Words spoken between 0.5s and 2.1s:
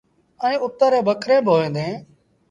اُتر ريٚݩ ٻڪريݩ با هوئين ديٚݩ۔